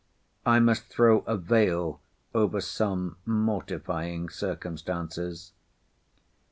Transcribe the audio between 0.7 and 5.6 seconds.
throw a veil over some mortifying circumstances.